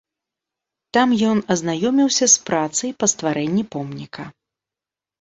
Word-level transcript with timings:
Там 0.97 1.13
ён 1.33 1.43
азнаёміўся 1.57 2.25
з 2.39 2.49
працай 2.49 2.89
па 3.03 3.13
стварэнні 3.15 3.63
помніка. 3.73 4.23